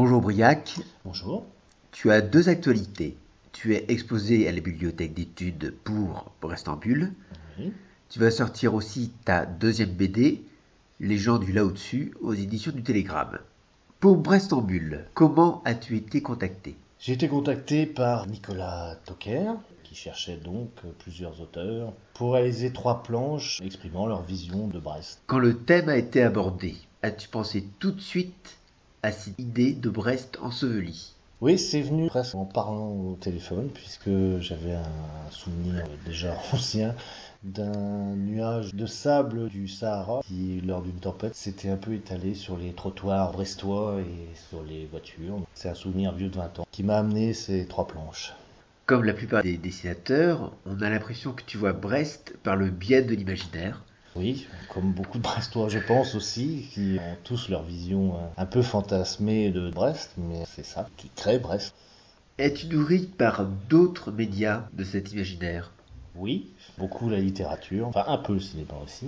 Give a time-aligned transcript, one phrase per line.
[0.00, 1.44] Bonjour Briac, Bonjour.
[1.90, 3.16] tu as deux actualités.
[3.50, 7.12] Tu es exposé à la bibliothèque d'études pour Brest-en-Bulle.
[7.58, 7.72] Oui.
[8.08, 10.44] Tu vas sortir aussi ta deuxième BD,
[11.00, 13.40] Les gens du là-au-dessus, aux éditions du Télégramme.
[13.98, 16.76] Pour Brest-en-Bulle, comment as-tu été contacté?
[17.00, 20.70] J'ai été contacté par Nicolas Tocker, qui cherchait donc
[21.00, 25.20] plusieurs auteurs pour réaliser trois planches exprimant leur vision de Brest.
[25.26, 28.57] Quand le thème a été abordé, as-tu pensé tout de suite
[29.08, 34.10] à cette idée de Brest enseveli Oui, c'est venu presque en parlant au téléphone, puisque
[34.40, 36.94] j'avais un souvenir déjà ancien
[37.42, 42.58] d'un nuage de sable du Sahara qui, lors d'une tempête, s'était un peu étalé sur
[42.58, 45.40] les trottoirs brestois et sur les voitures.
[45.54, 48.34] C'est un souvenir vieux de 20 ans qui m'a amené ces trois planches.
[48.84, 53.00] Comme la plupart des dessinateurs, on a l'impression que tu vois Brest par le biais
[53.00, 53.82] de l'imaginaire.
[54.18, 58.46] Oui, comme beaucoup de Brestois, je pense aussi, qui ont tous leur vision euh, un
[58.46, 61.72] peu fantasmée de Brest, mais c'est ça qui crée Brest.
[62.36, 65.70] Es-tu nourri par d'autres médias de cet imaginaire?
[66.16, 69.06] Oui, beaucoup la littérature, enfin un peu le cinéma aussi,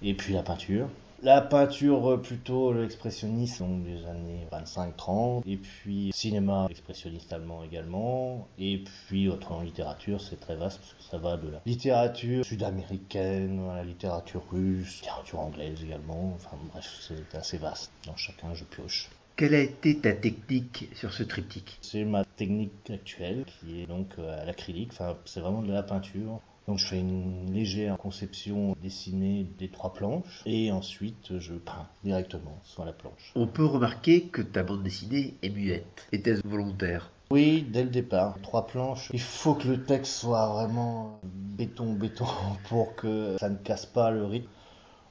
[0.00, 0.88] et puis la peinture.
[1.24, 8.48] La peinture, euh, plutôt l'expressionnisme, donc des années 25-30, et puis cinéma expressionniste allemand également,
[8.58, 12.44] et puis autre en littérature, c'est très vaste, parce que ça va de la littérature
[12.44, 17.92] sud-américaine à la littérature russe, littérature anglaise également, enfin bref, c'est assez vaste.
[18.04, 19.08] Dans chacun, je pioche.
[19.36, 21.78] Quelle a été ta technique sur ce triptyque?
[21.82, 25.84] C'est ma technique actuelle, qui est donc euh, à l'acrylique, enfin c'est vraiment de la
[25.84, 26.40] peinture.
[26.68, 32.58] Donc je fais une légère conception dessinée des trois planches et ensuite je peins directement
[32.62, 33.32] sur la planche.
[33.34, 36.06] On peut remarquer que ta bande dessinée est muette.
[36.12, 37.10] Était-ce volontaire?
[37.32, 39.08] Oui, dès le départ, trois planches.
[39.12, 42.26] Il faut que le texte soit vraiment béton, béton
[42.68, 44.48] pour que ça ne casse pas le rythme.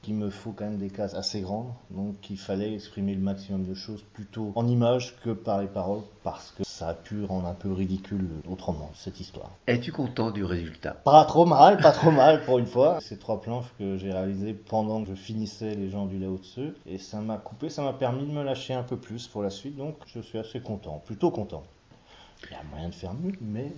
[0.08, 3.64] Il me faut quand même des cases assez grandes, donc il fallait exprimer le maximum
[3.64, 7.46] de choses plutôt en images que par les paroles, parce que ça a pu rendre
[7.46, 9.50] un peu ridicule autrement cette histoire.
[9.68, 10.90] Es-tu content du résultat?
[10.90, 12.98] Pas trop mal, pas trop mal pour une fois.
[13.00, 16.98] Ces trois planches que j'ai réalisées pendant que je finissais les gens du Lao-Tzu, et
[16.98, 19.76] ça m'a coupé, ça m'a permis de me lâcher un peu plus pour la suite,
[19.76, 21.62] donc je suis assez content, plutôt content.
[22.44, 23.72] Il y a moyen de faire mieux, mais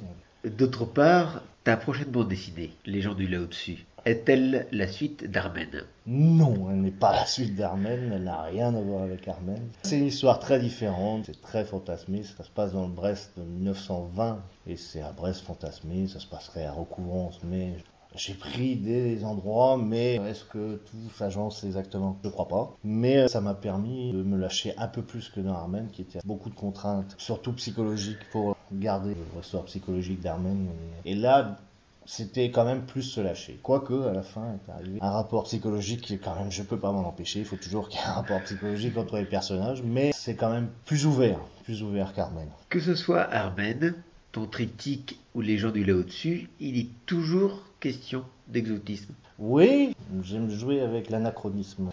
[0.44, 6.70] D'autre part, ta prochaine bande dessinée, Les gens du là-au-dessus, est-elle la suite d'Armen Non,
[6.70, 9.68] elle n'est pas la suite d'Armen, elle n'a rien à voir avec Armen.
[9.82, 13.42] C'est une histoire très différente, c'est très fantasmé, ça se passe dans le Brest de
[13.42, 17.74] 1920, et c'est à Brest fantasmé, ça se passerait à Recouvrance, mais
[18.14, 22.16] j'ai pris des endroits, mais est-ce que tout s'agence exactement?
[22.22, 22.76] Je crois pas.
[22.84, 26.20] Mais ça m'a permis de me lâcher un peu plus que dans Armen, qui était
[26.24, 30.68] beaucoup de contraintes, surtout psychologiques, pour garder le ressort psychologique d'Armen.
[31.04, 31.58] Et là,
[32.06, 33.58] c'était quand même plus se lâcher.
[33.62, 36.78] Quoique, à la fin est arrivé un rapport psychologique qui est quand même, je peux
[36.78, 39.82] pas m'en empêcher, il faut toujours qu'il y ait un rapport psychologique entre les personnages,
[39.82, 42.48] mais c'est quand même plus ouvert, plus ouvert qu'Armen.
[42.68, 43.94] Que ce soit Armen,
[44.32, 49.14] ton triptyque ou Les gens du là-au-dessus, il est toujours question d'exotisme.
[49.38, 51.90] Oui, j'aime jouer avec l'anachronisme.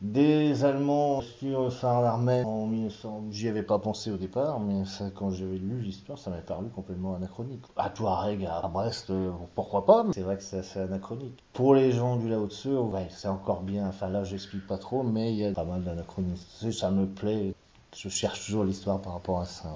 [0.00, 5.30] Des Allemands sur d'Armen en 1900, j'y avais pas pensé au départ, mais ça, quand
[5.30, 7.62] j'avais lu l'histoire, ça m'est paru complètement anachronique.
[7.76, 11.42] À Touareg, à Brest, euh, pourquoi pas, c'est vrai que c'est assez anachronique.
[11.52, 15.32] Pour les gens du Lao-Tzu, ouais, c'est encore bien, enfin là j'explique pas trop, mais
[15.32, 16.70] il y a pas mal d'anachronisme.
[16.70, 17.54] Ça me plaît,
[17.96, 19.70] je cherche toujours l'histoire par rapport à ça.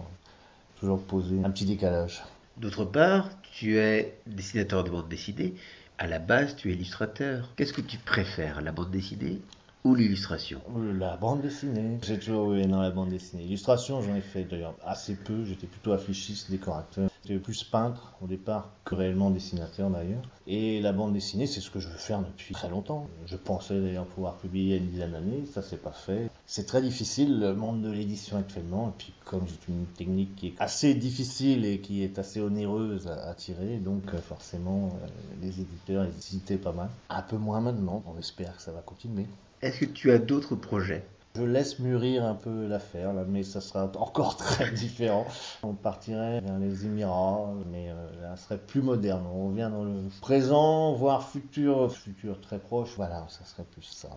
[0.80, 2.22] Toujours poser un petit décalage.
[2.58, 5.54] D'autre part, tu es dessinateur de bande dessinée.
[5.96, 7.48] À la base, tu es illustrateur.
[7.56, 9.40] Qu'est-ce que tu préfères, la bande dessinée
[9.84, 10.60] ou l'illustration?
[10.98, 11.98] La bande dessinée.
[12.02, 13.44] J'ai toujours eu dans la bande dessinée.
[13.44, 15.44] Illustration, j'en ai fait d'ailleurs assez peu.
[15.44, 17.10] J'étais plutôt affichiste, décorateur.
[17.36, 20.22] Plus peintre au départ que réellement dessinateur d'ailleurs.
[20.46, 23.06] Et la bande dessinée, c'est ce que je veux faire depuis très longtemps.
[23.26, 25.44] Je pensais d'ailleurs pouvoir publier une dizaine d'années.
[25.52, 26.30] Ça, c'est pas fait.
[26.46, 28.88] C'est très difficile le monde de l'édition actuellement.
[28.88, 33.06] Et puis, comme j'ai une technique qui est assez difficile et qui est assez onéreuse
[33.08, 35.06] à, à tirer, donc euh, forcément, euh,
[35.42, 36.88] les éditeurs hésitaient pas mal.
[37.10, 38.02] Un peu moins maintenant.
[38.06, 39.26] On espère que ça va continuer.
[39.60, 41.04] Est-ce que tu as d'autres projets?
[41.38, 45.24] Je laisse mûrir un peu l'affaire, là, mais ça sera encore très différent.
[45.62, 49.24] On partirait vers les Émirats, mais euh, là, ça serait plus moderne.
[49.32, 52.90] On revient dans le présent, voire futur, futur très proche.
[52.96, 54.08] Voilà, ça serait plus ça.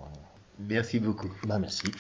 [0.57, 1.31] Merci beaucoup.
[1.46, 1.92] Bah, merci.